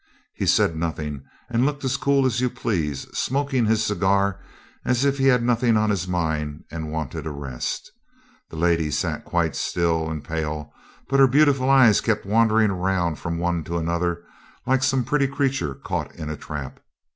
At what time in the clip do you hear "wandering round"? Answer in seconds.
12.25-13.19